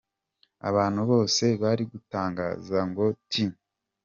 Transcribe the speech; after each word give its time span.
Abantu 0.69 1.01
bose 1.11 1.43
bari 1.61 1.83
gutangaza 1.91 2.79
ngo 2.89 3.05
‘T. 3.29 3.31